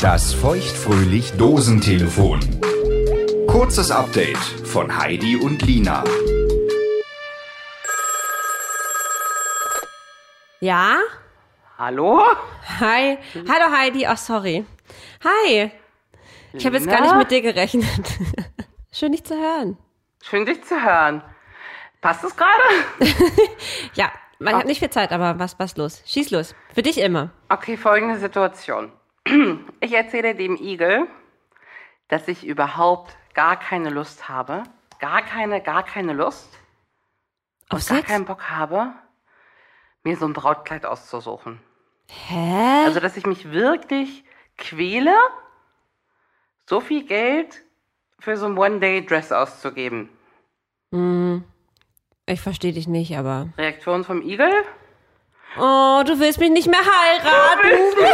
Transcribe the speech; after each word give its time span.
Das 0.00 0.32
feuchtfröhlich 0.32 1.32
Dosentelefon. 1.32 2.40
Kurzes 3.48 3.90
Update 3.90 4.36
von 4.36 4.96
Heidi 4.96 5.36
und 5.36 5.62
Lina. 5.62 6.04
Ja? 10.60 10.98
Hallo? 11.78 12.22
Hi. 12.80 13.18
Hallo 13.48 13.72
Heidi. 13.76 14.06
Ach, 14.06 14.16
sorry. 14.16 14.64
Hi. 15.24 15.72
Ich 16.52 16.66
habe 16.66 16.76
jetzt 16.76 16.88
gar 16.88 17.00
nicht 17.00 17.16
mit 17.16 17.30
dir 17.30 17.42
gerechnet. 17.42 17.86
Schön, 18.92 19.12
dich 19.12 19.24
zu 19.24 19.34
hören. 19.34 19.78
Schön, 20.22 20.46
dich 20.46 20.62
zu 20.64 20.80
hören. 20.80 21.22
Passt 22.00 22.22
es 22.24 22.36
gerade? 22.36 22.62
Ja, 23.94 24.12
man 24.38 24.54
hat 24.54 24.66
nicht 24.66 24.78
viel 24.78 24.90
Zeit, 24.90 25.10
aber 25.10 25.38
was, 25.40 25.58
was 25.58 25.76
los? 25.76 26.02
Schieß 26.06 26.30
los. 26.30 26.54
Für 26.72 26.82
dich 26.82 26.98
immer. 26.98 27.30
Okay, 27.48 27.76
folgende 27.76 28.18
Situation. 28.18 28.92
Ich 29.80 29.92
erzähle 29.92 30.34
dem 30.34 30.56
Igel, 30.56 31.06
dass 32.08 32.28
ich 32.28 32.46
überhaupt 32.46 33.16
gar 33.34 33.58
keine 33.58 33.90
Lust 33.90 34.28
habe. 34.28 34.62
Gar 34.98 35.22
keine, 35.22 35.60
gar 35.62 35.84
keine 35.84 36.12
Lust. 36.12 36.58
Auf 37.70 37.86
Gar 37.86 38.02
keinen 38.02 38.24
Bock 38.24 38.48
habe, 38.48 38.92
mir 40.02 40.16
so 40.16 40.26
ein 40.26 40.32
Brautkleid 40.32 40.86
auszusuchen. 40.86 41.60
Hä? 42.08 42.84
Also, 42.86 42.98
dass 42.98 43.16
ich 43.18 43.26
mich 43.26 43.52
wirklich 43.52 44.24
quäle, 44.56 45.14
so 46.66 46.80
viel 46.80 47.04
Geld 47.04 47.62
für 48.18 48.38
so 48.38 48.46
ein 48.46 48.56
One-Day-Dress 48.56 49.32
auszugeben. 49.32 50.08
Ich 52.24 52.40
verstehe 52.40 52.72
dich 52.72 52.88
nicht, 52.88 53.16
aber. 53.18 53.50
Reaktion 53.58 54.04
vom 54.04 54.22
Igel? 54.22 54.50
Oh, 55.56 56.02
du 56.06 56.18
willst 56.18 56.40
mich 56.40 56.50
nicht 56.50 56.68
mehr 56.68 56.80
heiraten. 56.80 57.68
Gib 57.94 58.06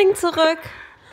Verlobungsring 0.00 0.14
zurück. 0.14 0.58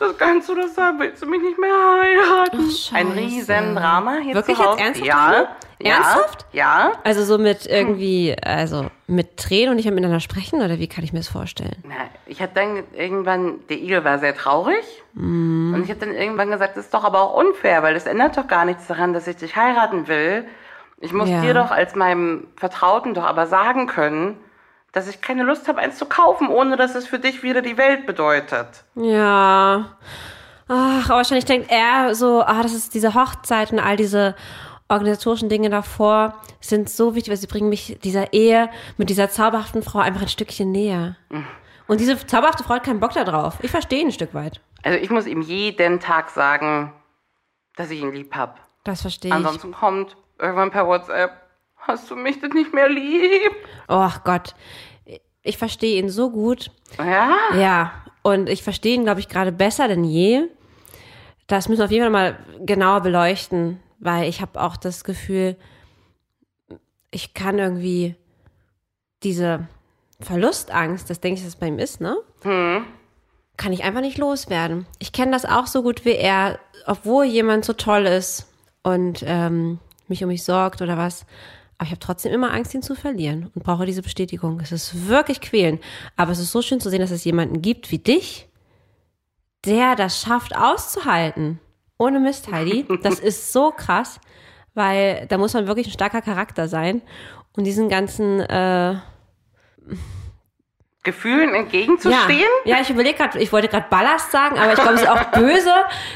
Das 0.00 0.16
kannst 0.16 0.48
du 0.48 0.54
das 0.54 0.74
sagen, 0.76 1.00
willst 1.00 1.20
du 1.22 1.26
mich 1.26 1.42
nicht 1.42 1.58
mehr 1.58 1.70
heiraten? 1.72 2.70
Ach. 2.70 2.94
Ein 2.94 3.08
riesen 3.08 3.74
Drama 3.74 4.18
hier 4.22 4.32
Wirklich 4.34 4.56
zu 4.56 4.64
Hause. 4.64 4.78
jetzt 4.80 5.00
ernsthaft, 5.00 5.48
Ja, 5.80 5.90
Ernsthaft? 5.92 6.46
Ja. 6.52 6.92
Also 7.02 7.24
so 7.24 7.36
mit 7.36 7.66
irgendwie, 7.66 8.36
also 8.44 8.86
mit 9.08 9.36
Tränen 9.38 9.70
und 9.70 9.76
nicht 9.76 9.86
mehr 9.86 9.94
miteinander 9.94 10.20
sprechen 10.20 10.62
oder 10.62 10.78
wie 10.78 10.86
kann 10.86 11.02
ich 11.02 11.12
mir 11.12 11.18
das 11.18 11.28
vorstellen? 11.28 11.82
Na, 11.84 11.94
ich 12.26 12.40
habe 12.40 12.52
dann 12.54 12.84
irgendwann, 12.94 13.58
der 13.68 13.78
Igel 13.78 14.04
war 14.04 14.20
sehr 14.20 14.36
traurig. 14.36 14.84
Mhm. 15.14 15.74
Und 15.74 15.82
ich 15.82 15.90
habe 15.90 15.98
dann 15.98 16.14
irgendwann 16.14 16.50
gesagt, 16.52 16.76
das 16.76 16.84
ist 16.84 16.94
doch 16.94 17.02
aber 17.04 17.20
auch 17.22 17.34
unfair, 17.34 17.82
weil 17.82 17.94
das 17.94 18.06
ändert 18.06 18.36
doch 18.36 18.46
gar 18.46 18.64
nichts 18.64 18.86
daran, 18.86 19.12
dass 19.12 19.26
ich 19.26 19.36
dich 19.36 19.56
heiraten 19.56 20.06
will. 20.06 20.44
Ich 21.00 21.12
muss 21.12 21.28
Ja. 21.28 21.40
dir 21.40 21.54
doch 21.54 21.72
als 21.72 21.96
meinem 21.96 22.46
Vertrauten 22.56 23.14
doch 23.14 23.24
aber 23.24 23.46
sagen 23.48 23.88
können, 23.88 24.36
dass 24.92 25.08
ich 25.08 25.20
keine 25.20 25.42
Lust 25.42 25.68
habe, 25.68 25.80
eins 25.80 25.98
zu 25.98 26.06
kaufen, 26.06 26.48
ohne 26.48 26.76
dass 26.76 26.94
es 26.94 27.06
für 27.06 27.18
dich 27.18 27.42
wieder 27.42 27.62
die 27.62 27.76
Welt 27.76 28.06
bedeutet. 28.06 28.84
Ja. 28.94 29.96
Ach, 30.68 31.04
aber 31.04 31.16
wahrscheinlich 31.16 31.44
denkt 31.44 31.70
er 31.70 32.14
so, 32.14 32.42
ah, 32.42 32.62
das 32.62 32.74
ist 32.74 32.94
diese 32.94 33.14
Hochzeit 33.14 33.72
und 33.72 33.78
all 33.78 33.96
diese 33.96 34.34
organisatorischen 34.88 35.48
Dinge 35.48 35.70
davor 35.70 36.34
sind 36.60 36.88
so 36.88 37.14
wichtig, 37.14 37.30
weil 37.30 37.36
sie 37.36 37.46
bringen 37.46 37.68
mich 37.68 37.98
dieser 38.02 38.32
Ehe 38.32 38.70
mit 38.96 39.10
dieser 39.10 39.30
zauberhaften 39.30 39.82
Frau 39.82 39.98
einfach 39.98 40.22
ein 40.22 40.28
Stückchen 40.28 40.72
näher. 40.72 41.16
Und 41.86 42.00
diese 42.00 42.26
zauberhafte 42.26 42.64
Frau 42.64 42.74
hat 42.74 42.84
keinen 42.84 43.00
Bock 43.00 43.12
da 43.12 43.24
drauf. 43.24 43.58
Ich 43.62 43.70
verstehe 43.70 44.00
ihn 44.00 44.08
ein 44.08 44.12
Stück 44.12 44.34
weit. 44.34 44.60
Also 44.82 44.98
ich 44.98 45.10
muss 45.10 45.26
ihm 45.26 45.42
jeden 45.42 46.00
Tag 46.00 46.30
sagen, 46.30 46.92
dass 47.76 47.90
ich 47.90 48.00
ihn 48.00 48.12
lieb 48.12 48.34
hab. 48.34 48.60
Das 48.84 49.02
verstehe 49.02 49.30
ich. 49.30 49.34
Ansonsten 49.34 49.72
kommt 49.72 50.16
irgendwann 50.38 50.70
per 50.70 50.86
WhatsApp, 50.86 51.32
hast 51.88 52.10
du 52.10 52.16
mich 52.16 52.38
denn 52.40 52.50
nicht 52.50 52.72
mehr 52.72 52.88
lieb? 52.88 53.50
Oh 53.88 54.10
Gott. 54.24 54.54
Ich 55.42 55.56
verstehe 55.58 55.98
ihn 56.00 56.10
so 56.10 56.30
gut. 56.30 56.70
Ja? 56.98 57.36
Ja, 57.58 57.92
und 58.22 58.48
ich 58.48 58.62
verstehe 58.62 58.94
ihn, 58.94 59.04
glaube 59.04 59.20
ich, 59.20 59.28
gerade 59.28 59.50
besser 59.52 59.88
denn 59.88 60.04
je. 60.04 60.42
Das 61.46 61.68
müssen 61.68 61.80
wir 61.80 61.86
auf 61.86 61.90
jeden 61.90 62.04
Fall 62.04 62.10
mal 62.10 62.38
genauer 62.64 63.00
beleuchten, 63.00 63.80
weil 63.98 64.28
ich 64.28 64.42
habe 64.42 64.60
auch 64.60 64.76
das 64.76 65.02
Gefühl, 65.02 65.56
ich 67.10 67.32
kann 67.32 67.58
irgendwie 67.58 68.16
diese 69.22 69.66
Verlustangst, 70.20 71.08
das 71.08 71.20
denke 71.20 71.38
ich, 71.38 71.44
dass 71.44 71.54
es 71.54 71.60
bei 71.60 71.68
ihm 71.68 71.78
ist, 71.78 72.00
ne? 72.00 72.16
Kann 73.56 73.72
ich 73.72 73.82
einfach 73.82 74.02
nicht 74.02 74.18
loswerden. 74.18 74.86
Ich 74.98 75.12
kenne 75.12 75.32
das 75.32 75.44
auch 75.44 75.66
so 75.66 75.82
gut 75.82 76.04
wie 76.04 76.14
er, 76.14 76.58
obwohl 76.86 77.24
jemand 77.24 77.64
so 77.64 77.72
toll 77.72 78.04
ist 78.06 78.46
und 78.82 79.24
ähm, 79.26 79.78
mich 80.06 80.22
um 80.22 80.28
mich 80.28 80.44
sorgt 80.44 80.82
oder 80.82 80.96
was. 80.96 81.24
Aber 81.78 81.86
ich 81.86 81.90
habe 81.92 82.00
trotzdem 82.00 82.32
immer 82.32 82.52
Angst, 82.52 82.74
ihn 82.74 82.82
zu 82.82 82.96
verlieren 82.96 83.50
und 83.54 83.62
brauche 83.62 83.86
diese 83.86 84.02
Bestätigung. 84.02 84.58
Es 84.60 84.72
ist 84.72 85.08
wirklich 85.08 85.40
quälend. 85.40 85.80
Aber 86.16 86.32
es 86.32 86.40
ist 86.40 86.50
so 86.50 86.60
schön 86.60 86.80
zu 86.80 86.90
sehen, 86.90 87.00
dass 87.00 87.12
es 87.12 87.24
jemanden 87.24 87.62
gibt 87.62 87.92
wie 87.92 87.98
dich, 87.98 88.48
der 89.64 89.94
das 89.94 90.20
schafft 90.20 90.56
auszuhalten. 90.56 91.60
Ohne 91.96 92.18
Mist, 92.18 92.50
Heidi. 92.50 92.84
Das 93.02 93.18
ist 93.20 93.52
so 93.52 93.70
krass, 93.70 94.20
weil 94.74 95.26
da 95.28 95.38
muss 95.38 95.54
man 95.54 95.68
wirklich 95.68 95.86
ein 95.86 95.92
starker 95.92 96.20
Charakter 96.20 96.66
sein. 96.66 97.00
Und 97.56 97.64
diesen 97.64 97.88
ganzen 97.88 98.40
äh, 98.40 98.96
Gefühlen 101.04 101.54
entgegenzustehen? 101.54 102.50
ja, 102.64 102.76
ja, 102.76 102.82
ich 102.82 102.90
überlege 102.90 103.16
gerade, 103.16 103.38
ich 103.38 103.52
wollte 103.52 103.68
gerade 103.68 103.86
Ballast 103.88 104.30
sagen, 104.32 104.58
aber 104.58 104.72
ich 104.72 104.78
glaube, 104.78 104.94
es 104.94 105.02
ist 105.02 105.08
auch 105.08 105.24
böse. 105.32 105.72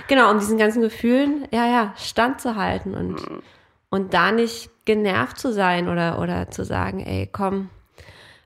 Genau, 0.08 0.30
um 0.30 0.38
diesen 0.38 0.58
ganzen 0.58 0.82
Gefühlen, 0.82 1.46
ja, 1.50 1.66
ja, 1.66 1.94
standzuhalten 1.96 2.94
und, 2.94 3.42
und 3.92 4.14
da 4.14 4.32
nicht 4.32 4.70
genervt 4.86 5.38
zu 5.38 5.52
sein 5.52 5.86
oder, 5.90 6.18
oder 6.18 6.50
zu 6.50 6.64
sagen, 6.64 7.00
ey, 7.00 7.28
komm, 7.30 7.68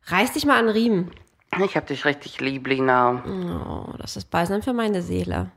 reiß 0.06 0.32
dich 0.32 0.44
mal 0.44 0.58
an 0.58 0.68
Riemen. 0.68 1.12
Ich 1.64 1.76
hab 1.76 1.86
dich 1.86 2.04
richtig 2.04 2.40
lieb, 2.40 2.66
Lina. 2.66 3.22
Oh, 3.24 3.94
das 3.98 4.16
ist 4.16 4.28
Balsam 4.28 4.60
für 4.60 4.72
meine 4.72 5.02
Seele. 5.02 5.52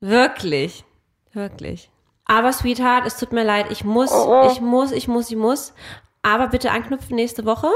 Wirklich, 0.00 0.84
wirklich. 1.32 1.90
Aber 2.26 2.52
Sweetheart, 2.52 3.04
es 3.04 3.16
tut 3.16 3.32
mir 3.32 3.42
leid, 3.42 3.66
ich 3.70 3.82
muss, 3.82 4.12
Oh, 4.12 4.44
oh. 4.44 4.50
ich 4.52 4.60
muss, 4.60 4.92
ich 4.92 5.08
muss, 5.08 5.30
ich 5.30 5.36
muss. 5.36 5.74
Aber 6.22 6.46
bitte 6.46 6.70
anknüpfen 6.70 7.16
nächste 7.16 7.44
Woche. 7.44 7.66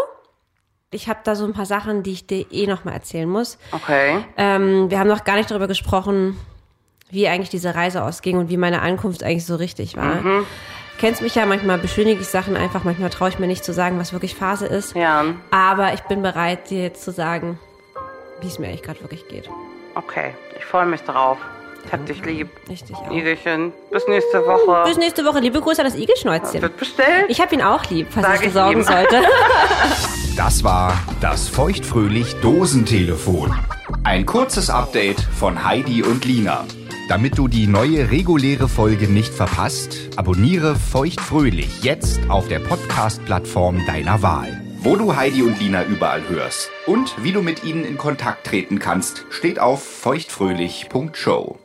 Ich 0.92 1.08
habe 1.08 1.18
da 1.24 1.34
so 1.34 1.44
ein 1.44 1.52
paar 1.54 1.66
Sachen, 1.66 2.04
die 2.04 2.12
ich 2.12 2.28
dir 2.28 2.46
eh 2.52 2.68
noch 2.68 2.84
mal 2.84 2.92
erzählen 2.92 3.28
muss. 3.28 3.58
Okay. 3.72 4.24
Ähm, 4.36 4.88
wir 4.92 5.00
haben 5.00 5.08
noch 5.08 5.24
gar 5.24 5.34
nicht 5.34 5.50
darüber 5.50 5.66
gesprochen, 5.66 6.38
wie 7.10 7.26
eigentlich 7.26 7.50
diese 7.50 7.74
Reise 7.74 8.04
ausging 8.04 8.38
und 8.38 8.48
wie 8.48 8.56
meine 8.56 8.80
Ankunft 8.80 9.24
eigentlich 9.24 9.44
so 9.44 9.56
richtig 9.56 9.96
war. 9.96 10.24
Kennst 10.98 11.20
mich 11.20 11.34
ja, 11.34 11.44
manchmal 11.46 11.78
beschönige 11.78 12.20
ich 12.22 12.28
Sachen 12.28 12.56
einfach, 12.56 12.84
manchmal 12.84 13.10
traue 13.10 13.28
ich 13.28 13.38
mir 13.38 13.46
nicht 13.46 13.64
zu 13.64 13.72
sagen, 13.72 13.98
was 13.98 14.12
wirklich 14.12 14.34
Phase 14.34 14.66
ist. 14.66 14.96
Ja, 14.96 15.24
Aber 15.50 15.92
ich 15.92 16.00
bin 16.02 16.22
bereit, 16.22 16.70
dir 16.70 16.82
jetzt 16.82 17.04
zu 17.04 17.12
sagen, 17.12 17.58
wie 18.40 18.46
es 18.46 18.58
mir 18.58 18.68
eigentlich 18.68 18.82
gerade 18.82 19.00
wirklich 19.02 19.28
geht. 19.28 19.48
okay. 19.94 20.34
Ich 20.58 20.64
freue 20.64 20.86
mich 20.86 21.02
drauf. 21.02 21.36
Ich 21.84 21.92
hab 21.92 22.04
dich 22.06 22.24
lieb. 22.24 22.48
Richtig 22.68 22.96
auch. 22.96 23.10
Igelchen. 23.12 23.72
Bis 23.92 24.08
nächste 24.08 24.44
Woche. 24.44 24.84
Bis 24.88 24.96
nächste 24.96 25.24
Woche. 25.24 25.38
Liebe 25.38 25.60
Grüße 25.60 25.80
an 25.82 25.86
das 25.86 25.94
Igelschnäuzchen. 25.96 26.60
Wird 26.62 26.76
bestellt? 26.78 27.26
Ich 27.28 27.40
habe 27.40 27.54
ihn 27.54 27.62
auch 27.62 27.84
lieb, 27.90 28.08
falls 28.10 28.26
Sag 28.26 28.36
ich 28.40 28.46
besorgen 28.46 28.82
sollte. 28.82 29.22
Das 30.36 30.62
war 30.64 30.92
das 31.22 31.48
feuchtfröhlich 31.48 32.34
Dosentelefon. 32.42 33.54
Ein 34.04 34.26
kurzes 34.26 34.68
Update 34.68 35.18
von 35.20 35.64
Heidi 35.64 36.02
und 36.02 36.26
Lina. 36.26 36.66
Damit 37.08 37.38
du 37.38 37.46
die 37.46 37.68
neue 37.68 38.10
reguläre 38.10 38.68
Folge 38.68 39.06
nicht 39.06 39.32
verpasst, 39.32 39.96
abonniere 40.16 40.74
feuchtfröhlich 40.74 41.84
jetzt 41.84 42.18
auf 42.28 42.48
der 42.48 42.58
Podcast-Plattform 42.58 43.86
deiner 43.86 44.22
Wahl. 44.22 44.60
Wo 44.80 44.96
du 44.96 45.14
Heidi 45.14 45.42
und 45.42 45.60
Lina 45.60 45.84
überall 45.84 46.28
hörst 46.28 46.70
und 46.84 47.14
wie 47.22 47.32
du 47.32 47.42
mit 47.42 47.62
ihnen 47.62 47.84
in 47.84 47.96
Kontakt 47.96 48.46
treten 48.46 48.80
kannst, 48.80 49.24
steht 49.30 49.60
auf 49.60 49.84
feuchtfröhlich.show. 49.84 51.58